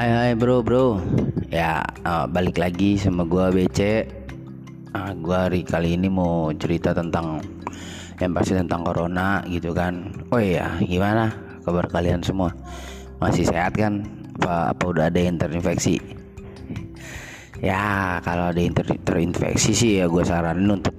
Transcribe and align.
Hai 0.00 0.08
hai 0.16 0.32
bro 0.32 0.64
bro. 0.64 0.96
Ya 1.52 1.84
uh, 2.08 2.24
balik 2.24 2.56
lagi 2.56 2.96
sama 2.96 3.20
gua 3.20 3.52
BC 3.52 4.08
uh, 4.96 5.12
Gua 5.20 5.44
hari 5.44 5.60
kali 5.60 5.92
ini 5.92 6.08
mau 6.08 6.48
cerita 6.56 6.96
tentang 6.96 7.44
Yang 8.16 8.32
pasti 8.32 8.52
tentang 8.56 8.80
corona 8.80 9.44
gitu 9.44 9.76
kan. 9.76 10.08
Oh 10.32 10.40
iya 10.40 10.72
gimana 10.80 11.28
kabar 11.68 11.84
kalian 11.92 12.24
semua? 12.24 12.48
Masih 13.20 13.44
sehat 13.44 13.76
kan? 13.76 14.08
Apa, 14.40 14.72
apa 14.72 14.84
udah 14.88 15.12
ada 15.12 15.20
yang 15.20 15.36
terinfeksi? 15.36 16.00
Ya 17.60 18.24
kalau 18.24 18.56
ada 18.56 18.56
yang 18.56 18.72
ter 18.72 18.88
terinfeksi 19.04 19.76
sih 19.76 20.00
ya 20.00 20.08
gue 20.08 20.24
saranin 20.24 20.80
untuk 20.80 20.96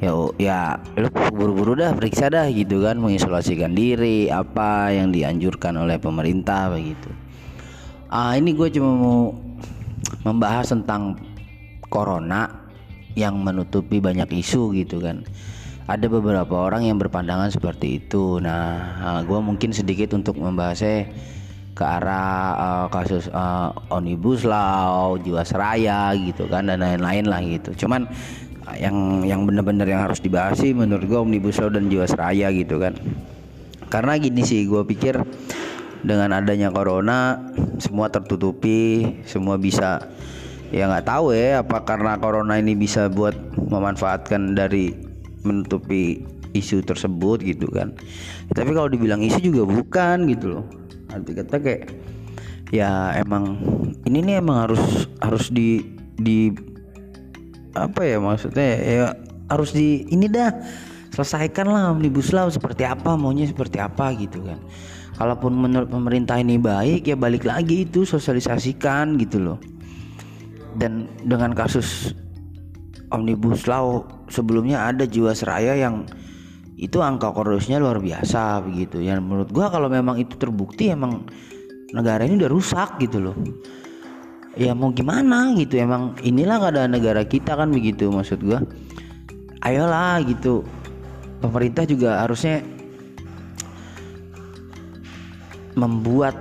ya 0.00 0.16
ya 0.40 0.58
lu 0.96 1.12
buru-buru 1.12 1.76
dah 1.76 1.92
periksa 1.92 2.32
dah 2.32 2.48
gitu 2.48 2.80
kan. 2.88 2.96
Mengisolasikan 2.96 3.76
diri 3.76 4.32
apa 4.32 4.96
yang 4.96 5.12
dianjurkan 5.12 5.76
oleh 5.76 6.00
pemerintah 6.00 6.72
begitu 6.72 7.12
uh, 8.14 8.32
ini 8.38 8.54
gue 8.54 8.70
cuma 8.70 8.90
mau 8.94 9.20
membahas 10.22 10.70
tentang 10.70 11.18
corona 11.90 12.46
yang 13.18 13.42
menutupi 13.42 13.98
banyak 13.98 14.30
isu 14.38 14.70
gitu 14.78 15.02
kan. 15.02 15.26
Ada 15.84 16.08
beberapa 16.08 16.64
orang 16.64 16.88
yang 16.88 16.96
berpandangan 16.96 17.52
seperti 17.52 18.00
itu. 18.00 18.40
Nah 18.40 18.96
uh, 19.02 19.10
ah, 19.18 19.20
gue 19.20 19.38
mungkin 19.42 19.74
sedikit 19.74 20.16
untuk 20.16 20.38
membahasnya 20.38 21.10
ke 21.74 21.82
arah 21.82 22.54
uh, 22.54 22.86
kasus 22.86 23.26
uh, 23.34 23.74
omnibus 23.90 24.46
law 24.46 25.18
jiwasraya 25.18 26.14
gitu 26.14 26.46
kan 26.46 26.70
dan 26.70 26.80
lain-lain 26.80 27.26
lah 27.26 27.42
gitu. 27.42 27.84
Cuman 27.84 28.06
yang 28.80 29.20
yang 29.28 29.44
benar-benar 29.44 29.84
yang 29.84 30.00
harus 30.00 30.24
dibahas 30.24 30.56
sih 30.56 30.72
menurut 30.72 31.04
gue 31.04 31.20
omnibus 31.20 31.60
law 31.60 31.68
dan 31.68 31.92
jiwasraya 31.92 32.48
gitu 32.54 32.80
kan. 32.80 32.96
Karena 33.92 34.16
gini 34.16 34.40
sih 34.40 34.64
gue 34.64 34.82
pikir 34.88 35.20
dengan 36.04 36.36
adanya 36.36 36.68
corona 36.68 37.40
semua 37.80 38.12
tertutupi 38.12 39.08
semua 39.24 39.56
bisa 39.56 40.04
ya 40.68 40.86
nggak 40.86 41.08
tahu 41.08 41.32
ya 41.32 41.64
apa 41.64 41.82
karena 41.88 42.20
corona 42.20 42.60
ini 42.60 42.76
bisa 42.76 43.08
buat 43.08 43.34
memanfaatkan 43.56 44.52
dari 44.52 44.92
menutupi 45.44 46.24
isu 46.54 46.86
tersebut 46.86 47.42
gitu 47.42 47.66
kan. 47.68 47.92
Tapi 48.54 48.70
kalau 48.72 48.88
dibilang 48.88 49.20
isu 49.20 49.52
juga 49.52 49.66
bukan 49.66 50.30
gitu 50.30 50.58
loh. 50.58 50.64
Arti 51.10 51.34
kata 51.34 51.56
kayak 51.60 51.82
ya 52.70 53.12
emang 53.18 53.58
ini 54.06 54.22
nih 54.24 54.40
emang 54.40 54.70
harus 54.70 55.10
harus 55.20 55.50
di 55.50 55.82
di 56.18 56.54
apa 57.74 58.06
ya 58.06 58.22
maksudnya 58.22 58.68
ya 58.78 59.04
harus 59.50 59.74
di 59.74 60.06
ini 60.08 60.30
dah 60.30 60.54
selesaikan 61.14 61.70
lah 61.70 61.94
omnibus 61.94 62.34
law 62.34 62.50
seperti 62.50 62.82
apa 62.82 63.14
maunya 63.14 63.46
seperti 63.46 63.78
apa 63.78 64.10
gitu 64.18 64.42
kan. 64.42 64.58
Kalaupun 65.14 65.54
menurut 65.54 65.86
pemerintah 65.86 66.42
ini 66.42 66.58
baik 66.58 67.06
ya 67.06 67.14
balik 67.14 67.46
lagi 67.46 67.86
itu 67.86 68.02
sosialisasikan 68.02 69.14
gitu 69.22 69.38
loh. 69.38 69.58
Dan 70.74 71.06
dengan 71.22 71.54
kasus 71.54 72.10
omnibus 73.14 73.70
law 73.70 74.02
sebelumnya 74.26 74.90
ada 74.90 75.06
jiwasraya 75.06 75.78
yang 75.78 76.02
itu 76.74 76.98
angka 76.98 77.30
korupsinya 77.30 77.78
luar 77.78 78.02
biasa 78.02 78.66
begitu 78.66 78.98
ya. 78.98 79.14
Menurut 79.22 79.54
gua 79.54 79.70
kalau 79.70 79.86
memang 79.86 80.18
itu 80.18 80.34
terbukti 80.34 80.90
emang 80.90 81.30
negara 81.94 82.26
ini 82.26 82.34
udah 82.42 82.50
rusak 82.50 82.98
gitu 82.98 83.22
loh. 83.22 83.38
Ya 84.58 84.74
mau 84.74 84.90
gimana 84.90 85.54
gitu 85.54 85.78
emang 85.78 86.18
inilah 86.26 86.58
keadaan 86.58 86.90
negara 86.90 87.22
kita 87.22 87.54
kan 87.54 87.70
begitu 87.70 88.10
maksud 88.10 88.42
gua. 88.42 88.58
Ayolah 89.62 90.18
gitu 90.26 90.66
pemerintah 91.44 91.84
juga 91.84 92.24
harusnya 92.24 92.64
membuat 95.76 96.32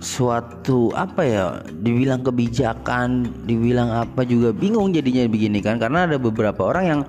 suatu 0.00 0.94
apa 0.94 1.22
ya 1.26 1.44
dibilang 1.82 2.22
kebijakan 2.22 3.28
dibilang 3.44 3.90
apa 3.90 4.24
juga 4.24 4.56
bingung 4.56 4.96
jadinya 4.96 5.28
begini 5.28 5.60
kan. 5.60 5.76
Karena 5.76 6.08
ada 6.08 6.16
beberapa 6.16 6.64
orang 6.64 6.84
yang 6.88 7.00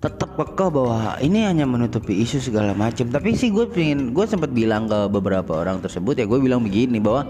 tetap 0.00 0.36
kekeh 0.40 0.68
bahwa 0.72 1.20
ini 1.20 1.44
hanya 1.44 1.68
menutupi 1.68 2.20
isu 2.20 2.36
segala 2.36 2.76
macam 2.76 3.08
tapi 3.08 3.32
sih 3.32 3.48
gue 3.48 3.64
pengen 3.64 4.12
gue 4.12 4.24
sempat 4.28 4.52
bilang 4.52 4.84
ke 4.84 5.08
beberapa 5.08 5.64
orang 5.64 5.80
tersebut 5.80 6.12
ya 6.20 6.28
gue 6.28 6.36
bilang 6.44 6.60
begini 6.60 7.00
bahwa 7.00 7.24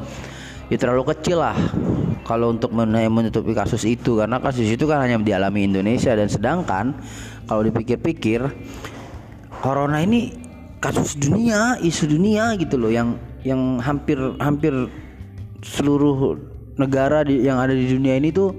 ya 0.66 0.74
terlalu 0.74 1.14
kecil 1.14 1.38
lah 1.38 1.54
kalau 2.24 2.50
untuk 2.50 2.72
menutupi 2.74 3.52
kasus 3.52 3.84
itu. 3.84 4.18
Karena 4.18 4.40
kasus 4.40 4.66
itu 4.66 4.88
kan 4.88 5.04
hanya 5.04 5.20
dialami 5.20 5.68
Indonesia 5.68 6.16
dan 6.16 6.26
sedangkan 6.26 6.96
kalau 7.46 7.62
dipikir-pikir 7.62 8.40
corona 9.64 10.04
ini 10.04 10.28
kasus 10.84 11.16
dunia 11.16 11.80
isu 11.80 12.04
dunia 12.04 12.52
gitu 12.60 12.76
loh 12.76 12.92
yang 12.92 13.16
yang 13.48 13.80
hampir 13.80 14.20
hampir 14.36 14.92
seluruh 15.64 16.36
negara 16.76 17.24
di, 17.24 17.40
yang 17.40 17.56
ada 17.56 17.72
di 17.72 17.88
dunia 17.88 18.20
ini 18.20 18.28
tuh 18.28 18.52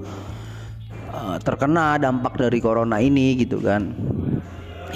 uh, 1.13 1.37
terkena 1.37 2.01
dampak 2.01 2.41
dari 2.41 2.57
corona 2.57 2.97
ini 2.97 3.37
gitu 3.37 3.61
kan. 3.61 3.93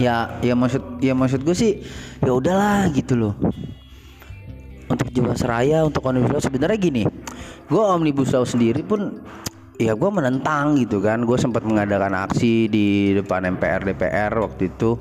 Ya 0.02 0.34
ya 0.42 0.58
maksud 0.58 0.98
ya 0.98 1.14
maksud 1.14 1.46
gue 1.46 1.54
sih 1.54 1.86
ya 2.26 2.34
udahlah 2.34 2.90
gitu 2.90 3.14
loh. 3.14 3.38
Untuk 4.90 5.14
Jiwasraya 5.14 5.86
untuk 5.86 6.02
omnibus 6.10 6.34
law 6.34 6.42
sebenarnya 6.42 6.82
gini 6.82 7.06
gue 7.70 7.84
omnibus 7.86 8.34
law 8.34 8.42
sendiri 8.42 8.82
pun 8.82 9.22
ya 9.78 9.94
gue 9.94 10.10
menentang 10.10 10.74
gitu 10.82 10.98
kan. 11.06 11.22
Gue 11.22 11.38
sempat 11.38 11.62
mengadakan 11.62 12.26
aksi 12.26 12.66
di 12.66 13.14
depan 13.14 13.46
MPR 13.46 13.86
DPR 13.86 14.34
waktu 14.42 14.74
itu 14.74 14.98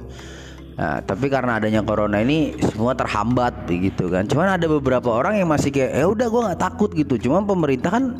Nah, 0.78 1.02
tapi 1.02 1.26
karena 1.26 1.58
adanya 1.58 1.82
corona 1.82 2.22
ini 2.22 2.54
semua 2.70 2.94
terhambat 2.94 3.66
begitu 3.66 4.06
kan. 4.06 4.30
Cuman 4.30 4.54
ada 4.54 4.70
beberapa 4.70 5.10
orang 5.10 5.34
yang 5.34 5.50
masih 5.50 5.74
kayak 5.74 5.90
ya 5.90 6.06
udah 6.06 6.26
gue 6.30 6.42
nggak 6.46 6.60
takut 6.62 6.90
gitu. 6.94 7.18
Cuman 7.18 7.50
pemerintah 7.50 7.98
kan 7.98 8.14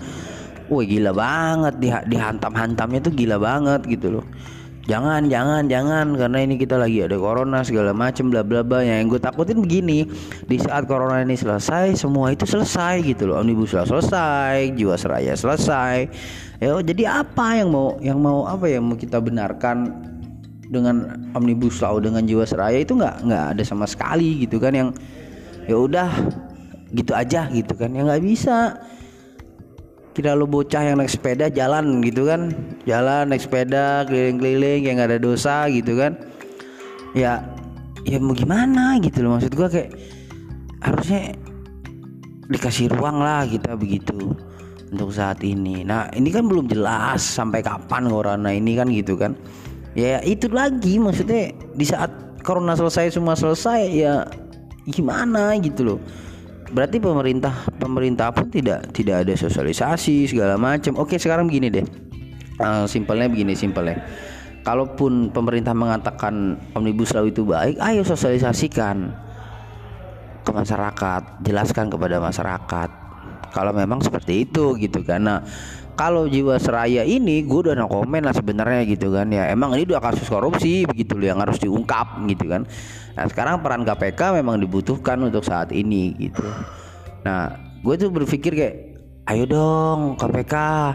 wah 0.67 0.83
gila 0.83 1.15
banget 1.15 1.75
di 1.79 1.89
dihantam-hantamnya 1.89 2.99
tuh 2.99 3.15
gila 3.15 3.39
banget 3.39 3.87
gitu 3.87 4.19
loh. 4.19 4.27
Jangan, 4.89 5.29
jangan, 5.29 5.69
jangan 5.69 6.17
karena 6.17 6.39
ini 6.49 6.57
kita 6.57 6.81
lagi 6.81 7.05
ada 7.05 7.21
corona 7.21 7.61
segala 7.61 7.93
macem 7.93 8.33
bla 8.33 8.43
bla 8.43 8.67
bla. 8.67 8.83
Yang 8.83 9.15
gue 9.15 9.21
takutin 9.21 9.61
begini, 9.61 10.09
di 10.49 10.57
saat 10.59 10.89
corona 10.89 11.21
ini 11.23 11.37
selesai, 11.37 11.93
semua 11.95 12.33
itu 12.33 12.49
selesai 12.49 13.05
gitu 13.05 13.29
loh. 13.29 13.39
Omnibus 13.39 13.77
law 13.77 13.87
selesai, 13.87 14.75
jiwasraya 14.75 15.37
selesai. 15.37 15.97
Ya 16.59 16.75
jadi 16.83 17.23
apa 17.23 17.61
yang 17.61 17.71
mau 17.71 18.01
yang 18.03 18.19
mau 18.19 18.49
apa 18.51 18.67
yang 18.67 18.83
mau 18.89 18.97
kita 18.97 19.23
benarkan 19.23 20.09
dengan 20.69 21.17
omnibus 21.33 21.81
law 21.81 21.97
dengan 21.97 22.29
jiwasraya 22.29 22.85
itu 22.85 22.93
nggak 22.93 23.25
nggak 23.25 23.45
ada 23.57 23.63
sama 23.65 23.89
sekali 23.89 24.45
gitu 24.45 24.61
kan 24.61 24.77
yang 24.77 24.89
ya 25.65 25.77
udah 25.81 26.13
gitu 26.93 27.13
aja 27.17 27.49
gitu 27.53 27.73
kan 27.77 27.93
ya 27.93 28.05
nggak 28.05 28.23
bisa. 28.25 28.77
Kira 30.13 30.35
lo 30.35 30.51
bocah 30.51 30.83
yang 30.83 30.99
naik 30.99 31.15
sepeda 31.15 31.47
jalan 31.47 32.03
gitu 32.03 32.27
kan 32.27 32.51
jalan 32.85 33.31
naik 33.31 33.39
sepeda 33.39 34.03
keliling-keliling 34.11 34.83
yang 34.85 34.95
nggak 34.99 35.15
ada 35.17 35.21
dosa 35.21 35.71
gitu 35.73 35.97
kan. 35.97 36.21
Ya 37.17 37.45
ya 38.05 38.21
mau 38.21 38.37
gimana 38.37 39.01
gitu 39.01 39.25
loh 39.25 39.37
maksud 39.37 39.53
gua 39.57 39.69
kayak 39.73 39.95
harusnya 40.85 41.33
dikasih 42.49 42.89
ruang 42.93 43.21
lah 43.21 43.45
kita 43.45 43.77
begitu 43.77 44.37
untuk 44.91 45.13
saat 45.13 45.41
ini. 45.45 45.85
Nah 45.85 46.13
ini 46.13 46.29
kan 46.29 46.45
belum 46.49 46.69
jelas 46.69 47.21
sampai 47.25 47.61
kapan 47.65 48.09
corona 48.09 48.51
ini 48.53 48.77
kan 48.77 48.89
gitu 48.91 49.17
kan 49.17 49.37
ya 49.99 50.23
itu 50.23 50.47
lagi 50.47 51.03
maksudnya 51.03 51.51
di 51.75 51.83
saat 51.83 52.39
corona 52.47 52.79
selesai 52.79 53.19
semua 53.19 53.35
selesai 53.35 53.83
ya 53.91 54.23
gimana 54.87 55.59
gitu 55.59 55.83
loh. 55.83 56.01
Berarti 56.71 57.03
pemerintah 57.03 57.67
pemerintah 57.81 58.31
pun 58.31 58.47
tidak 58.47 58.95
tidak 58.95 59.27
ada 59.27 59.35
sosialisasi 59.35 60.31
segala 60.31 60.55
macam. 60.55 60.95
Oke 61.03 61.19
sekarang 61.19 61.51
begini 61.51 61.69
deh. 61.73 61.87
Uh, 62.63 62.87
simpelnya 62.87 63.27
begini 63.27 63.59
simpelnya. 63.59 63.99
Kalaupun 64.63 65.33
pemerintah 65.35 65.73
mengatakan 65.73 66.61
omnibus 66.77 67.11
law 67.17 67.25
itu 67.25 67.43
baik 67.43 67.81
ayo 67.81 68.05
sosialisasikan 68.05 69.11
ke 70.45 70.51
masyarakat 70.53 71.23
jelaskan 71.41 71.89
kepada 71.89 72.21
masyarakat 72.21 73.08
kalau 73.53 73.73
memang 73.73 74.01
seperti 74.01 74.49
itu 74.49 74.77
gitu 74.79 75.05
karena 75.05 75.45
kalau 75.99 76.31
jiwa 76.31 76.55
seraya 76.63 77.03
ini 77.03 77.43
gue 77.43 77.59
udah 77.67 77.75
no 77.75 77.91
komen 77.91 78.23
lah 78.23 78.31
sebenarnya 78.31 78.87
gitu 78.87 79.11
kan. 79.11 79.27
Ya 79.35 79.51
emang 79.51 79.75
ini 79.75 79.83
udah 79.91 79.99
kasus 79.99 80.31
korupsi 80.31 80.87
begitu 80.87 81.19
loh 81.19 81.27
yang 81.35 81.43
harus 81.43 81.59
diungkap 81.59 82.23
gitu 82.31 82.47
kan. 82.47 82.63
Nah 83.19 83.25
sekarang 83.27 83.59
peran 83.67 83.83
KPK 83.83 84.39
memang 84.39 84.63
dibutuhkan 84.63 85.19
untuk 85.27 85.43
saat 85.43 85.75
ini 85.75 86.15
gitu. 86.15 86.47
Nah 87.27 87.51
gue 87.83 87.95
tuh 87.99 88.15
berpikir 88.15 88.55
kayak 88.55 88.77
ayo 89.27 89.45
dong 89.51 90.15
KPK 90.15 90.55
uh, 90.55 90.87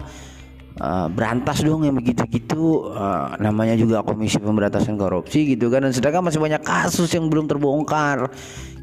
eh, 0.80 1.08
berantas 1.12 1.60
dong 1.60 1.84
yang 1.84 2.00
begitu-gitu. 2.00 2.88
Uh, 2.96 3.36
namanya 3.44 3.76
juga 3.76 4.08
Komisi 4.08 4.40
Pemberantasan 4.40 4.96
Korupsi 4.96 5.52
gitu 5.52 5.68
kan. 5.68 5.84
Dan 5.84 5.92
sedangkan 5.92 6.32
masih 6.32 6.40
banyak 6.40 6.64
kasus 6.64 7.12
yang 7.12 7.28
belum 7.28 7.52
terbongkar 7.52 8.32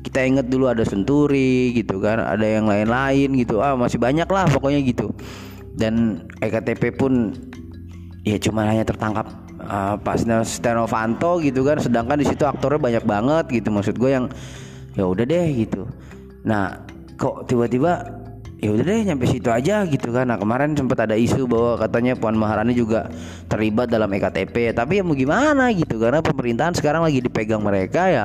kita 0.00 0.24
ingat 0.24 0.46
dulu 0.48 0.72
ada 0.72 0.82
Senturi 0.82 1.76
gitu 1.76 2.00
kan 2.00 2.20
ada 2.20 2.44
yang 2.44 2.64
lain-lain 2.66 3.36
gitu. 3.36 3.60
Ah 3.60 3.76
masih 3.76 4.00
banyak 4.00 4.26
lah 4.26 4.48
pokoknya 4.48 4.80
gitu. 4.84 5.12
Dan 5.76 6.24
EKTP 6.40 6.96
pun 6.96 7.36
ya 8.24 8.36
cuma 8.40 8.68
hanya 8.68 8.84
tertangkap 8.84 9.28
uh, 9.64 9.96
pas 10.00 10.20
Stiano 10.44 10.88
Fanto 10.88 11.38
gitu 11.44 11.62
kan. 11.62 11.78
Sedangkan 11.78 12.16
di 12.16 12.26
situ 12.26 12.48
aktornya 12.48 12.80
banyak 12.80 13.04
banget 13.04 13.44
gitu 13.52 13.68
maksud 13.68 14.00
gue 14.00 14.10
yang 14.10 14.26
ya 14.96 15.04
udah 15.04 15.24
deh 15.24 15.46
gitu. 15.54 15.84
Nah 16.48 16.80
kok 17.20 17.44
tiba-tiba 17.44 18.00
ya 18.60 18.76
udah 18.76 18.84
deh 18.84 19.00
nyampe 19.04 19.28
situ 19.28 19.52
aja 19.52 19.84
gitu 19.84 20.08
kan. 20.16 20.32
Nah 20.32 20.40
kemarin 20.40 20.72
sempat 20.72 21.04
ada 21.04 21.16
isu 21.16 21.44
bahwa 21.44 21.76
katanya 21.76 22.16
Puan 22.16 22.40
Maharani 22.40 22.72
juga 22.72 23.12
terlibat 23.52 23.92
dalam 23.92 24.08
EKTP 24.08 24.72
tapi 24.72 25.00
ya 25.00 25.02
mau 25.04 25.12
gimana 25.12 25.68
gitu 25.76 26.00
karena 26.00 26.24
pemerintahan 26.24 26.72
sekarang 26.72 27.04
lagi 27.04 27.20
dipegang 27.20 27.60
mereka 27.60 28.08
ya 28.08 28.24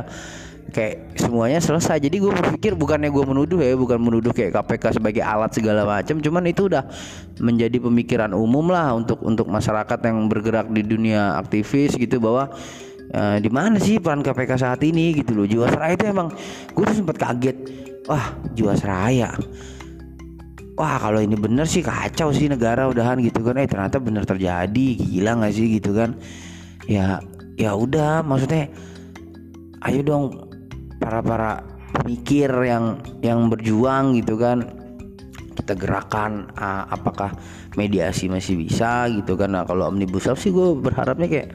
kayak 0.76 1.16
semuanya 1.16 1.64
selesai. 1.64 2.04
Jadi 2.04 2.20
gue 2.20 2.28
berpikir 2.28 2.76
bukannya 2.76 3.08
gue 3.08 3.24
menuduh 3.24 3.64
ya 3.64 3.80
bukan 3.80 3.96
menuduh 3.96 4.36
kayak 4.36 4.60
KPK 4.60 5.00
sebagai 5.00 5.24
alat 5.24 5.56
segala 5.56 5.88
macam 5.88 6.20
cuman 6.20 6.44
itu 6.52 6.68
udah 6.68 6.84
menjadi 7.40 7.80
pemikiran 7.80 8.36
umum 8.36 8.68
lah 8.68 8.92
untuk 8.92 9.24
untuk 9.24 9.48
masyarakat 9.48 10.00
yang 10.04 10.28
bergerak 10.28 10.68
di 10.68 10.84
dunia 10.84 11.40
aktivis 11.40 11.96
gitu 11.96 12.20
bahwa 12.20 12.52
uh, 13.16 13.38
di 13.40 13.48
mana 13.48 13.80
sih 13.80 14.04
peran 14.04 14.20
KPK 14.20 14.52
saat 14.60 14.84
ini 14.84 15.16
gitu 15.16 15.32
loh. 15.32 15.48
Jiwasraya 15.48 15.96
itu 15.96 16.06
emang 16.12 16.28
gue 16.76 16.84
tuh 16.84 16.98
sempat 17.00 17.16
kaget. 17.16 17.58
Wah 18.12 18.36
Jiwasraya. 18.52 19.32
Wah 20.76 21.00
kalau 21.00 21.24
ini 21.24 21.40
bener 21.40 21.64
sih 21.64 21.80
kacau 21.80 22.36
sih 22.36 22.52
negara 22.52 22.92
udahan 22.92 23.16
gitu 23.24 23.40
kan. 23.48 23.56
Eh 23.56 23.64
ternyata 23.64 23.96
bener 24.04 24.28
terjadi. 24.28 24.88
Gila 25.00 25.40
nggak 25.40 25.54
sih 25.56 25.80
gitu 25.80 25.96
kan? 25.96 26.20
Ya 26.92 27.24
ya 27.56 27.72
udah 27.72 28.20
maksudnya 28.28 28.68
ayo 29.88 30.04
dong 30.04 30.24
para 31.06 31.22
para 31.22 31.52
pemikir 31.94 32.50
yang 32.66 32.98
yang 33.22 33.46
berjuang 33.46 34.18
gitu 34.18 34.42
kan. 34.42 34.66
Kita 35.54 35.78
gerakan 35.78 36.50
uh, 36.58 36.90
apakah 36.90 37.38
mediasi 37.78 38.26
masih 38.26 38.58
bisa 38.58 39.06
gitu 39.14 39.38
kan. 39.38 39.54
Nah 39.54 39.70
kalau 39.70 39.86
omnibus 39.86 40.26
law 40.26 40.34
sih 40.34 40.50
gue 40.50 40.74
berharapnya 40.74 41.30
kayak 41.30 41.50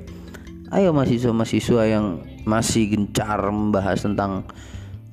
ayo 0.70 0.94
mahasiswa-mahasiswa 0.94 1.82
yang 1.90 2.22
masih 2.46 2.94
gencar 2.94 3.42
membahas 3.50 4.06
tentang 4.06 4.46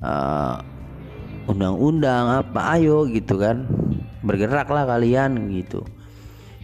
uh, 0.00 0.62
undang-undang 1.50 2.46
apa 2.46 2.78
ayo 2.78 3.10
gitu 3.10 3.42
kan. 3.42 3.66
Bergeraklah 4.22 4.86
kalian 4.86 5.50
gitu. 5.50 5.82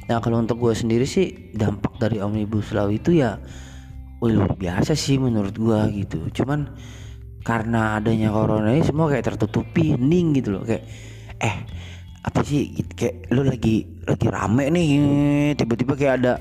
Nah 0.06 0.23
kalau 0.23 0.41
untuk 0.41 0.62
gue 0.62 0.73
sendiri 0.73 1.05
sih 1.05 1.53
dampak 1.53 1.99
dari 2.00 2.23
omnibus 2.23 2.70
law 2.70 2.87
itu 2.88 3.19
ya 3.19 3.37
luar 4.25 4.56
biasa 4.56 4.97
sih 4.97 5.20
menurut 5.20 5.53
gue 5.53 5.81
gitu. 6.00 6.25
Cuman 6.41 6.73
karena 7.44 8.00
adanya 8.00 8.32
corona 8.32 8.73
ini 8.73 8.81
semua 8.81 9.12
kayak 9.12 9.29
tertutupi 9.29 9.93
hening 9.94 10.32
gitu 10.41 10.56
loh 10.56 10.64
kayak 10.64 10.88
eh 11.38 11.56
apa 12.25 12.41
sih? 12.41 12.73
Kayak 12.96 13.29
lu 13.37 13.44
lagi 13.44 13.85
lagi 14.08 14.26
rame 14.32 14.73
nih 14.73 14.88
tiba-tiba 15.61 15.93
kayak 15.93 16.14
ada 16.25 16.32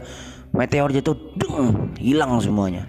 meteor 0.55 0.89
jatuh 0.95 1.15
deng 1.35 1.91
hilang 2.00 2.39
semuanya. 2.39 2.88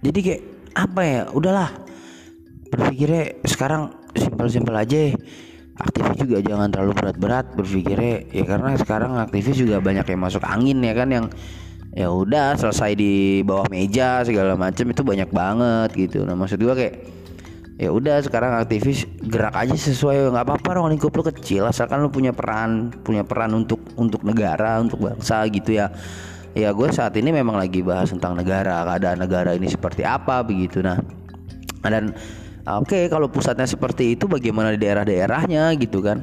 Jadi 0.00 0.18
kayak 0.24 0.42
apa 0.72 1.00
ya 1.04 1.20
udahlah. 1.28 1.70
Berpikirnya 2.72 3.44
sekarang 3.44 3.92
simpel-simpel 4.16 4.72
aja. 4.72 5.12
Aktivis 5.76 6.24
juga 6.24 6.40
jangan 6.40 6.72
terlalu 6.72 6.96
berat-berat 6.96 7.52
berpikirnya. 7.52 8.32
Ya 8.32 8.44
karena 8.48 8.72
sekarang 8.80 9.20
aktivis 9.20 9.60
juga 9.60 9.76
banyak 9.84 10.08
yang 10.08 10.20
masuk 10.24 10.40
angin 10.48 10.80
ya 10.80 10.96
kan 10.96 11.08
yang 11.12 11.26
ya 11.92 12.08
udah 12.08 12.56
selesai 12.56 12.96
di 12.96 13.44
bawah 13.44 13.68
meja 13.68 14.24
segala 14.24 14.56
macam 14.56 14.88
itu 14.88 15.02
banyak 15.04 15.28
banget 15.28 15.88
gitu. 16.08 16.24
Nah 16.24 16.32
maksud 16.32 16.60
gua 16.60 16.72
kayak 16.72 17.04
ya 17.76 17.88
udah 17.92 18.20
sekarang 18.24 18.56
aktivis 18.56 19.08
gerak 19.20 19.52
aja 19.56 19.74
sesuai 19.76 20.32
nggak 20.32 20.44
apa-apa 20.44 20.80
dong 20.80 20.88
lingkup 20.92 21.12
lu 21.12 21.24
kecil. 21.28 21.68
Asalkan 21.68 22.00
lu 22.00 22.08
punya 22.08 22.32
peran 22.32 22.92
punya 23.04 23.24
peran 23.24 23.52
untuk 23.52 23.80
untuk 24.00 24.24
negara 24.24 24.80
untuk 24.80 25.04
bangsa 25.04 25.44
gitu 25.52 25.76
ya. 25.76 25.92
Ya 26.52 26.68
gue 26.72 26.88
saat 26.92 27.16
ini 27.16 27.32
memang 27.32 27.56
lagi 27.56 27.80
bahas 27.80 28.12
tentang 28.12 28.36
negara 28.36 28.84
keadaan 28.84 29.24
negara 29.24 29.56
ini 29.56 29.68
seperti 29.68 30.04
apa 30.04 30.44
begitu. 30.44 30.84
Nah 30.84 31.00
dan 31.84 32.16
Oke, 32.62 32.94
okay, 32.94 33.04
kalau 33.10 33.26
pusatnya 33.26 33.66
seperti 33.66 34.14
itu 34.14 34.30
bagaimana 34.30 34.70
di 34.70 34.78
daerah-daerahnya 34.78 35.74
gitu 35.82 35.98
kan? 35.98 36.22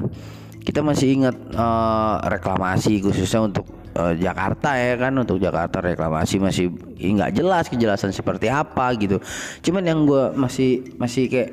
Kita 0.60 0.84
masih 0.84 1.16
ingat 1.16 1.36
uh, 1.56 2.20
reklamasi 2.28 3.00
khususnya 3.00 3.48
untuk 3.48 3.64
uh, 3.96 4.12
Jakarta 4.14 4.76
ya 4.76 4.94
kan 5.00 5.12
untuk 5.16 5.40
Jakarta 5.40 5.80
reklamasi 5.80 6.36
masih 6.36 6.70
nggak 6.96 7.32
jelas 7.34 7.66
kejelasan 7.66 8.12
seperti 8.12 8.52
apa 8.52 8.92
gitu. 9.00 9.18
Cuman 9.64 9.82
yang 9.88 10.04
gue 10.04 10.36
masih 10.36 10.94
masih 11.00 11.26
kayak 11.26 11.50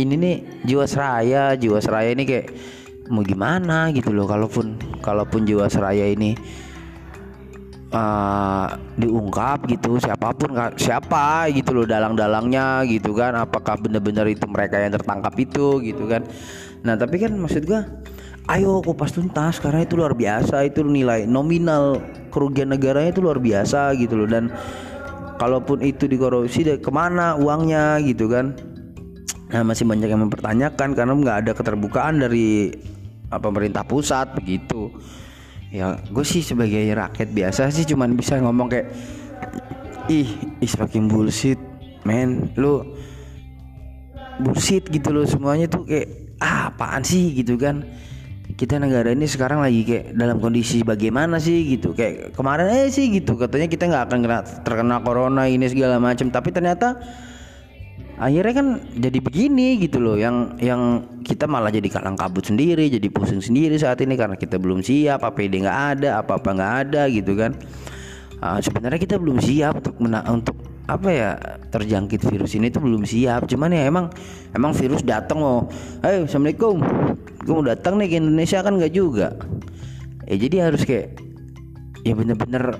ini 0.00 0.14
nih 0.16 0.36
Jiwasraya, 0.64 1.54
Jiwasraya 1.60 2.16
ini 2.16 2.24
kayak 2.24 2.46
mau 3.12 3.20
gimana 3.20 3.92
gitu 3.92 4.10
loh. 4.10 4.24
Kalaupun 4.24 4.80
kalaupun 5.04 5.44
Jiwasraya 5.44 6.08
ini 6.08 6.32
uh, 7.92 8.66
diungkap 8.96 9.68
gitu 9.68 10.00
siapa 10.00 10.32
pun 10.34 10.56
siapa 10.74 11.46
gitu 11.52 11.76
loh 11.76 11.86
dalang-dalangnya 11.86 12.82
gitu 12.88 13.12
kan 13.14 13.36
apakah 13.36 13.78
benar-benar 13.78 14.26
itu 14.26 14.48
mereka 14.48 14.80
yang 14.80 14.92
tertangkap 14.96 15.34
itu 15.38 15.78
gitu 15.84 16.08
kan 16.08 16.24
nah 16.82 16.98
tapi 16.98 17.20
kan 17.22 17.36
maksud 17.36 17.62
gua 17.68 17.86
ayo 18.50 18.82
kupas 18.82 19.14
tuntas 19.14 19.62
karena 19.62 19.86
itu 19.86 19.94
luar 19.94 20.18
biasa 20.18 20.66
itu 20.66 20.82
nilai 20.82 21.30
nominal 21.30 22.02
kerugian 22.34 22.74
negaranya 22.74 23.14
itu 23.14 23.22
luar 23.22 23.38
biasa 23.38 23.94
gitu 23.98 24.18
loh. 24.18 24.26
Dan 24.26 24.50
kalaupun 25.38 25.82
itu 25.82 26.10
dikorupsi 26.10 26.66
ke 26.82 26.90
mana 26.90 27.38
uangnya 27.38 28.02
gitu 28.02 28.26
kan? 28.26 28.56
Nah 29.52 29.62
masih 29.62 29.84
banyak 29.86 30.08
yang 30.08 30.26
mempertanyakan 30.26 30.88
karena 30.96 31.12
nggak 31.12 31.38
ada 31.46 31.52
keterbukaan 31.54 32.24
dari 32.24 32.72
pemerintah 33.30 33.86
pusat 33.86 34.34
begitu. 34.34 34.90
Ya 35.72 35.96
gue 36.02 36.24
sih 36.26 36.42
sebagai 36.44 36.82
rakyat 36.92 37.30
biasa 37.32 37.70
sih 37.72 37.86
cuman 37.86 38.18
bisa 38.18 38.36
ngomong 38.42 38.68
kayak 38.68 38.92
ih 40.10 40.28
is 40.60 40.74
fucking 40.76 41.06
bullshit 41.08 41.56
men 42.02 42.50
lu 42.58 42.82
bullshit 44.42 44.88
gitu 44.90 45.14
loh. 45.14 45.24
Semuanya 45.24 45.70
tuh 45.70 45.86
kayak 45.86 46.36
ah 46.42 46.74
apaan 46.74 47.06
sih? 47.06 47.30
gitu 47.38 47.54
kan 47.54 47.86
kita 48.62 48.78
negara 48.78 49.10
ini 49.10 49.26
sekarang 49.26 49.58
lagi 49.58 49.82
kayak 49.82 50.14
dalam 50.14 50.38
kondisi 50.38 50.86
bagaimana 50.86 51.42
sih 51.42 51.66
gitu? 51.66 51.98
Kayak 51.98 52.30
kemarin 52.30 52.70
eh 52.70 52.86
sih 52.94 53.10
gitu 53.10 53.34
katanya 53.34 53.66
kita 53.66 53.90
nggak 53.90 54.04
akan 54.06 54.18
kena 54.22 54.38
terkena 54.62 54.96
corona 55.02 55.50
ini 55.50 55.66
segala 55.66 55.98
macam. 55.98 56.30
Tapi 56.30 56.54
ternyata 56.54 56.94
akhirnya 58.22 58.54
kan 58.54 58.66
jadi 58.94 59.18
begini 59.18 59.82
gitu 59.82 59.98
loh 59.98 60.14
yang 60.14 60.54
yang 60.62 61.10
kita 61.26 61.50
malah 61.50 61.74
jadi 61.74 61.90
kalang 61.90 62.14
kabut 62.14 62.46
sendiri 62.46 62.86
jadi 62.86 63.02
pusing 63.10 63.42
sendiri 63.42 63.74
saat 63.82 63.98
ini 63.98 64.14
karena 64.14 64.38
kita 64.38 64.62
belum 64.62 64.78
siap 64.78 65.26
APD 65.26 65.66
nggak 65.66 65.78
ada 65.98 66.22
apa 66.22 66.38
apa 66.38 66.48
nggak 66.54 66.74
ada 66.86 67.02
gitu 67.10 67.34
kan. 67.34 67.58
Uh, 68.38 68.62
sebenarnya 68.62 69.02
kita 69.02 69.18
belum 69.18 69.42
siap 69.42 69.82
untuk 69.82 69.98
untuk 70.06 70.54
apa 70.90 71.08
ya 71.14 71.30
terjangkit 71.70 72.26
virus 72.26 72.58
ini 72.58 72.72
tuh 72.72 72.82
belum 72.82 73.06
siap. 73.06 73.46
Cuman 73.46 73.70
ya 73.70 73.86
emang 73.86 74.10
emang 74.50 74.74
virus 74.74 75.06
datang 75.06 75.38
loh. 75.38 75.70
Hey 76.02 76.26
assalamualaikum. 76.26 76.82
Gue 77.42 77.54
mau 77.54 77.66
datang 77.66 77.98
nih 77.98 78.08
ke 78.10 78.16
Indonesia 78.18 78.58
kan 78.62 78.74
nggak 78.78 78.92
juga? 78.94 79.34
Ya 80.26 80.36
jadi 80.38 80.56
harus 80.70 80.82
kayak 80.82 81.18
ya 82.02 82.12
bener-bener 82.18 82.78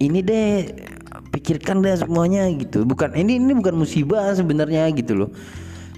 ini 0.00 0.20
deh 0.20 0.68
pikirkan 1.32 1.80
deh 1.80 1.96
semuanya 1.96 2.44
gitu. 2.52 2.84
Bukan 2.84 3.16
ini 3.16 3.40
ini 3.40 3.52
bukan 3.56 3.76
musibah 3.76 4.32
sebenarnya 4.36 4.88
gitu 4.92 5.16
loh. 5.16 5.30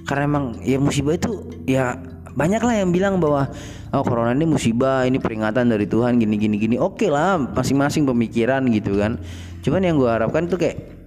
Karena 0.06 0.26
emang 0.26 0.44
ya 0.62 0.78
musibah 0.78 1.14
itu 1.18 1.46
ya 1.66 1.98
banyak 2.32 2.62
lah 2.64 2.74
yang 2.80 2.90
bilang 2.90 3.20
bahwa 3.20 3.50
oh 3.92 4.02
corona 4.02 4.32
ini 4.32 4.48
musibah 4.48 5.04
ini 5.04 5.20
peringatan 5.20 5.68
dari 5.68 5.86
Tuhan 5.90 6.22
gini 6.22 6.38
gini 6.38 6.56
gini. 6.58 6.76
Oke 6.78 7.10
lah 7.10 7.38
masing-masing 7.38 8.06
pemikiran 8.06 8.62
gitu 8.70 8.98
kan. 8.98 9.18
Cuman 9.62 9.82
yang 9.82 9.98
gue 9.98 10.10
harapkan 10.10 10.50
tuh 10.50 10.58
kayak 10.58 11.01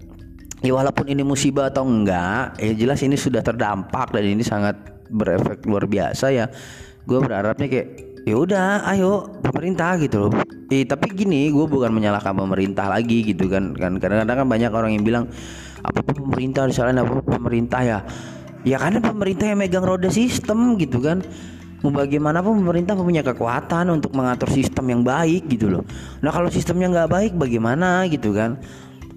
ya 0.65 0.73
walaupun 0.73 1.05
ini 1.05 1.21
musibah 1.21 1.69
atau 1.69 1.85
enggak 1.85 2.57
ya 2.57 2.73
jelas 2.73 2.99
ini 3.05 3.13
sudah 3.13 3.45
terdampak 3.45 4.09
dan 4.09 4.25
ini 4.25 4.41
sangat 4.41 4.73
berefek 5.09 5.61
luar 5.69 5.85
biasa 5.85 6.33
ya. 6.33 6.49
Gue 7.05 7.21
berharapnya 7.21 7.69
kayak 7.69 7.87
ya 8.25 8.35
udah 8.35 8.89
ayo 8.89 9.29
pemerintah 9.45 9.93
gitu 10.01 10.27
loh. 10.27 10.31
Eh 10.73 10.81
tapi 10.89 11.13
gini 11.13 11.53
gue 11.53 11.65
bukan 11.69 11.93
menyalahkan 11.93 12.33
pemerintah 12.33 12.89
lagi 12.89 13.21
gitu 13.21 13.45
kan 13.45 13.77
kan. 13.77 14.01
Kadang-kadang 14.01 14.45
kan 14.45 14.47
banyak 14.49 14.71
orang 14.73 14.91
yang 14.97 15.05
bilang 15.05 15.25
apa 15.85 16.01
pemerintah 16.01 16.65
disalahin 16.65 16.97
apa 16.97 17.21
pemerintah 17.21 17.81
ya. 17.85 17.99
Ya 18.65 18.81
karena 18.81 18.97
pemerintah 18.97 19.45
yang 19.45 19.61
megang 19.61 19.85
roda 19.85 20.09
sistem 20.09 20.73
gitu 20.81 20.97
kan. 20.97 21.21
Mau 21.85 21.93
bagaimanapun 21.93 22.65
pemerintah 22.65 22.97
punya 22.97 23.21
kekuatan 23.21 23.93
untuk 23.93 24.17
mengatur 24.17 24.49
sistem 24.49 24.89
yang 24.89 25.01
baik 25.05 25.45
gitu 25.45 25.69
loh. 25.69 25.85
Nah 26.25 26.33
kalau 26.33 26.49
sistemnya 26.49 26.89
nggak 26.89 27.09
baik 27.13 27.31
bagaimana 27.37 28.09
gitu 28.09 28.33
kan 28.33 28.57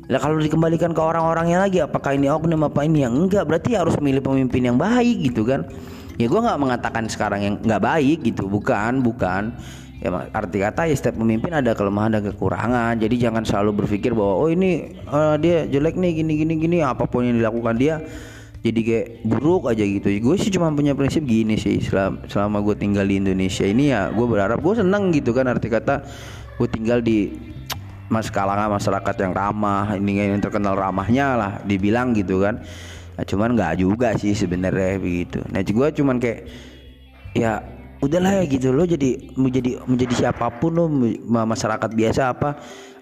Nah 0.09 0.17
kalau 0.17 0.41
dikembalikan 0.41 0.97
ke 0.97 1.03
orang-orangnya 1.05 1.69
lagi 1.69 1.85
apakah 1.85 2.17
ini 2.17 2.33
oknum 2.33 2.65
apa 2.65 2.81
ini? 2.89 3.05
Yang 3.05 3.15
enggak. 3.29 3.45
Berarti 3.45 3.77
harus 3.77 3.95
memilih 4.01 4.25
pemimpin 4.25 4.65
yang 4.65 4.81
baik 4.81 5.33
gitu 5.33 5.45
kan? 5.45 5.69
Ya 6.17 6.27
gue 6.27 6.41
nggak 6.41 6.59
mengatakan 6.59 7.05
sekarang 7.07 7.41
yang 7.45 7.55
nggak 7.61 7.83
baik 7.85 8.19
gitu. 8.25 8.49
Bukan 8.49 9.05
bukan. 9.05 9.53
Ya 9.99 10.15
arti 10.31 10.63
kata 10.63 10.87
ya 10.87 10.95
setiap 10.95 11.19
pemimpin 11.19 11.53
ada 11.53 11.77
kelemahan 11.77 12.17
dan 12.17 12.23
kekurangan. 12.25 12.97
Jadi 12.97 13.21
jangan 13.21 13.45
selalu 13.45 13.85
berpikir 13.85 14.17
bahwa 14.17 14.35
oh 14.41 14.49
ini 14.49 14.97
uh, 15.13 15.37
dia 15.37 15.69
jelek 15.69 16.01
nih 16.01 16.25
gini 16.25 16.33
gini 16.41 16.55
gini. 16.57 16.77
Apa 16.81 17.05
pun 17.05 17.29
yang 17.29 17.37
dilakukan 17.37 17.77
dia 17.77 18.01
jadi 18.65 18.81
kayak 18.83 19.07
buruk 19.29 19.71
aja 19.71 19.85
gitu. 19.85 20.09
Gue 20.19 20.35
sih 20.41 20.51
cuma 20.51 20.73
punya 20.73 20.97
prinsip 20.97 21.23
gini 21.23 21.55
sih 21.61 21.79
selama, 21.85 22.27
selama 22.27 22.59
gue 22.65 22.75
tinggal 22.81 23.07
di 23.07 23.21
Indonesia 23.21 23.63
ini 23.63 23.95
ya 23.95 24.11
gue 24.11 24.27
berharap 24.27 24.59
gue 24.59 24.75
seneng 24.81 25.13
gitu 25.13 25.37
kan 25.37 25.47
arti 25.47 25.69
kata. 25.69 26.03
Gue 26.59 26.67
tinggal 26.67 26.99
di 27.05 27.31
mas 28.09 28.33
kalangan 28.33 28.73
masyarakat 28.73 29.15
yang 29.21 29.33
ramah 29.37 29.97
ini 29.97 30.21
yang 30.33 30.41
terkenal 30.41 30.75
ramahnya 30.75 31.37
lah 31.37 31.53
dibilang 31.65 32.17
gitu 32.17 32.41
kan. 32.41 32.65
Nah, 33.19 33.25
cuman 33.27 33.53
nggak 33.59 33.83
juga 33.83 34.15
sih 34.17 34.33
sebenarnya 34.33 34.97
begitu. 34.97 35.43
Nah 35.51 35.61
gue 35.61 35.89
cuman 36.01 36.17
kayak 36.23 36.49
ya 37.37 37.61
udahlah 38.01 38.43
ya 38.43 38.45
gitu. 38.49 38.73
Lo 38.73 38.89
jadi 38.89 39.35
menjadi 39.37 39.83
menjadi 39.85 40.15
siapa 40.27 40.49
pun 40.57 40.73
lo 40.73 40.85
masyarakat 41.27 41.91
biasa 41.93 42.33
apa 42.33 42.57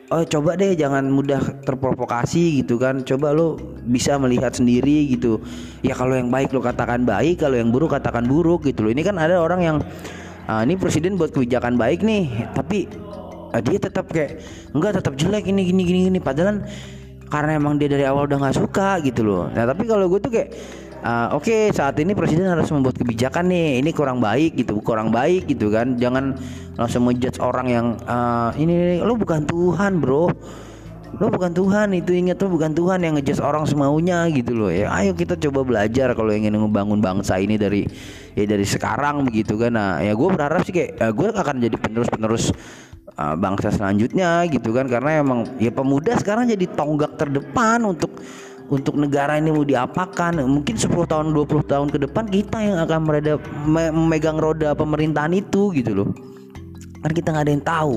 oh 0.07 0.23
coba 0.23 0.55
deh 0.55 0.79
jangan 0.79 1.07
mudah 1.07 1.63
terprovokasi 1.63 2.65
gitu 2.65 2.81
kan. 2.81 3.05
Coba 3.07 3.31
lo 3.31 3.61
bisa 3.87 4.19
melihat 4.19 4.57
sendiri 4.57 5.07
gitu. 5.13 5.39
Ya 5.87 5.95
kalau 5.95 6.17
yang 6.19 6.33
baik 6.33 6.51
lo 6.51 6.65
katakan 6.65 7.07
baik 7.07 7.47
kalau 7.47 7.55
yang 7.61 7.71
buruk 7.71 7.95
katakan 7.95 8.27
buruk 8.27 8.67
gitu 8.67 8.89
loh 8.89 8.91
ini 8.91 9.07
kan 9.07 9.21
ada 9.21 9.39
orang 9.39 9.61
yang 9.63 9.77
ah, 10.49 10.65
ini 10.65 10.75
presiden 10.81 11.21
buat 11.21 11.35
kebijakan 11.35 11.77
baik 11.77 12.01
nih 12.01 12.51
tapi 12.57 12.89
ah, 13.53 13.61
dia 13.63 13.79
tetap 13.79 14.09
kayak 14.11 14.43
enggak 14.73 15.03
tetap 15.03 15.13
jelek 15.15 15.45
ini 15.47 15.63
gini 15.69 15.83
gini 15.87 16.01
gini. 16.11 16.19
Padahal 16.23 16.65
karena 17.27 17.59
emang 17.59 17.75
dia 17.75 17.91
dari 17.91 18.07
awal 18.07 18.31
udah 18.31 18.39
nggak 18.39 18.57
suka 18.57 19.03
gitu 19.03 19.27
loh. 19.27 19.51
Nah 19.51 19.67
tapi 19.67 19.83
kalau 19.85 20.07
gue 20.07 20.21
tuh 20.23 20.31
kayak 20.31 20.55
uh, 21.03 21.35
oke 21.35 21.43
okay, 21.43 21.75
saat 21.75 21.99
ini 21.99 22.15
presiden 22.15 22.47
harus 22.47 22.71
membuat 22.71 22.97
kebijakan 22.99 23.51
nih 23.51 23.83
ini 23.83 23.91
kurang 23.91 24.23
baik 24.23 24.55
gitu 24.55 24.79
kurang 24.81 25.11
baik 25.11 25.51
gitu 25.51 25.69
kan. 25.75 25.99
Jangan 25.99 26.39
langsung 26.79 27.03
menjudge 27.03 27.43
orang 27.43 27.67
yang 27.67 27.87
uh, 28.07 28.55
ini 28.55 29.03
lo 29.03 29.19
bukan 29.19 29.43
Tuhan 29.43 29.99
bro. 29.99 30.31
Lo 31.17 31.33
bukan 31.33 31.49
Tuhan 31.55 31.97
itu 31.97 32.13
ingat 32.13 32.37
lo 32.45 32.53
bukan 32.53 32.77
Tuhan 32.77 33.01
yang 33.01 33.17
ngejudge 33.17 33.43
orang 33.43 33.67
semaunya 33.67 34.29
gitu 34.31 34.53
loh. 34.55 34.71
Ya 34.71 34.93
ayo 34.95 35.11
kita 35.17 35.35
coba 35.35 35.67
belajar 35.67 36.15
kalau 36.15 36.31
ingin 36.31 36.55
membangun 36.55 37.03
bangsa 37.03 37.43
ini 37.43 37.59
dari 37.59 37.89
ya 38.39 38.45
dari 38.47 38.63
sekarang 38.63 39.27
begitu 39.27 39.59
kan. 39.59 39.75
Nah 39.75 39.99
ya 39.99 40.15
gue 40.15 40.29
berharap 40.31 40.63
sih 40.63 40.71
kayak 40.71 40.95
uh, 41.03 41.11
gue 41.11 41.27
akan 41.35 41.57
jadi 41.59 41.75
penerus 41.75 42.07
penerus 42.07 42.45
uh, 43.17 43.35
bangsa 43.37 43.73
selanjutnya 43.73 44.45
gitu 44.49 44.71
kan. 44.73 44.87
Karena 44.87 45.21
emang 45.21 45.45
ya 45.59 45.73
pemuda 45.73 46.15
sekarang 46.17 46.49
jadi 46.49 46.65
tonggak 46.73 47.17
terdepan 47.19 47.85
untuk 47.85 48.13
untuk 48.67 48.95
negara 48.99 49.39
ini 49.39 49.51
mau 49.51 49.67
diapakan. 49.67 50.43
Mungkin 50.45 50.77
10 50.77 50.93
tahun 50.93 51.27
20 51.33 51.67
tahun 51.67 51.89
ke 51.91 51.99
depan 52.09 52.25
kita 52.31 52.59
yang 52.63 52.79
akan 52.83 53.01
mereda, 53.03 53.35
memegang 53.67 54.39
roda 54.39 54.75
pemerintahan 54.75 55.33
itu 55.35 55.73
gitu 55.75 55.93
loh. 56.03 56.09
Kan 57.03 57.13
kita 57.15 57.31
nggak 57.31 57.45
ada 57.47 57.53
yang 57.53 57.65
tahu 57.65 57.97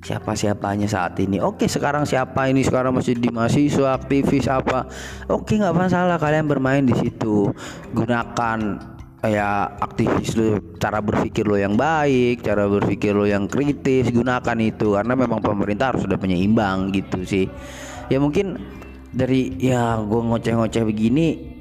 siapa 0.00 0.32
siapanya 0.32 0.88
saat 0.88 1.16
ini. 1.20 1.38
Oke 1.40 1.68
sekarang 1.68 2.08
siapa 2.08 2.48
ini? 2.48 2.64
Sekarang 2.64 2.96
masih 2.96 3.16
di 3.20 3.28
mahasiswa 3.28 3.96
aktivis 4.00 4.48
apa? 4.48 4.88
Oke 5.28 5.60
nggak 5.60 5.76
masalah. 5.76 6.16
Kalian 6.16 6.48
bermain 6.48 6.84
di 6.84 6.96
situ. 6.96 7.52
Gunakan 7.92 8.58
ya 9.20 9.68
aktivis 9.84 10.32
lo 10.32 10.64
cara 10.80 11.04
berpikir 11.04 11.44
lo 11.44 11.60
yang 11.60 11.76
baik 11.76 12.40
cara 12.40 12.64
berpikir 12.64 13.12
lo 13.12 13.28
yang 13.28 13.44
kritis 13.44 14.08
gunakan 14.08 14.56
itu. 14.60 14.96
Karena 14.96 15.12
memang 15.12 15.44
pemerintah 15.44 15.92
harus 15.92 16.08
sudah 16.08 16.16
penyeimbang 16.16 16.88
gitu 16.96 17.20
sih. 17.24 17.46
Ya 18.08 18.16
mungkin 18.16 18.56
dari 19.10 19.52
ya 19.60 20.00
gue 20.00 20.20
ngoceh-ngoceh 20.22 20.86
begini 20.86 21.58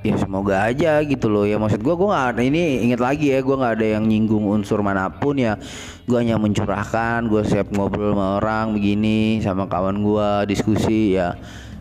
ya 0.00 0.16
semoga 0.16 0.68
aja 0.68 1.00
gitu 1.04 1.32
loh. 1.32 1.48
Ya 1.48 1.56
maksud 1.56 1.80
gue 1.80 1.94
gue 1.96 2.08
nggak 2.08 2.40
ini 2.44 2.84
inget 2.84 3.00
lagi 3.00 3.32
ya 3.32 3.40
gue 3.40 3.56
nggak 3.56 3.74
ada 3.80 3.86
yang 3.96 4.04
nyinggung 4.04 4.44
unsur 4.44 4.84
mana 4.84 5.08
pun 5.08 5.40
ya. 5.40 5.56
Gue 6.04 6.20
hanya 6.20 6.36
mencurahkan 6.36 7.24
gue 7.28 7.40
siap 7.48 7.72
ngobrol 7.72 8.12
sama 8.12 8.36
orang 8.36 8.76
begini 8.76 9.40
sama 9.40 9.64
kawan 9.64 10.04
gue 10.04 10.28
diskusi 10.52 11.16
ya. 11.16 11.36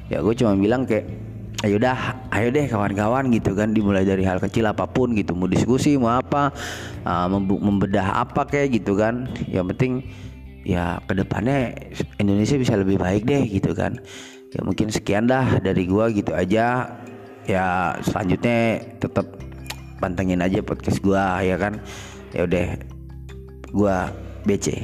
Ya 0.07 0.23
gue 0.23 0.33
cuma 0.39 0.55
bilang 0.55 0.87
kayak 0.87 1.28
ayo 1.59 1.75
dah 1.75 2.15
ayo 2.31 2.47
deh 2.55 2.71
kawan-kawan 2.71 3.27
gitu 3.35 3.51
kan 3.51 3.75
dimulai 3.75 4.07
dari 4.07 4.23
hal 4.23 4.39
kecil 4.39 4.71
apa 4.71 4.87
pun 4.87 5.11
gitu 5.11 5.35
mau 5.35 5.51
diskusi 5.51 5.99
mau 5.99 6.15
apa 6.15 6.55
uh, 7.03 7.27
membedah 7.43 8.23
apa 8.23 8.47
kayak 8.47 8.79
gitu 8.79 8.95
kan. 8.95 9.27
Yang 9.51 9.65
penting 9.75 9.93
ya 10.63 11.03
ke 11.03 11.13
depannya 11.19 11.75
Indonesia 12.19 12.55
bisa 12.55 12.79
lebih 12.79 12.95
baik 12.95 13.27
deh 13.27 13.43
gitu 13.51 13.75
kan. 13.75 13.99
Ya 14.55 14.63
mungkin 14.63 14.87
sekian 14.87 15.27
dah 15.27 15.59
dari 15.59 15.83
gua 15.83 16.07
gitu 16.15 16.31
aja. 16.31 16.95
Ya 17.43 17.97
selanjutnya 18.07 18.79
tetap 19.03 19.27
pantengin 19.99 20.39
aja 20.39 20.63
podcast 20.63 21.03
gua 21.03 21.43
ya 21.43 21.59
kan. 21.59 21.83
Ya 22.31 22.47
udah 22.47 22.67
gua 23.75 24.15
BC 24.47 24.79